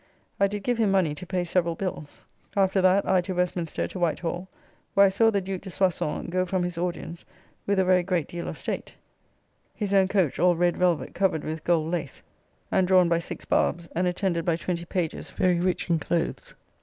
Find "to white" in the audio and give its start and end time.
3.87-4.17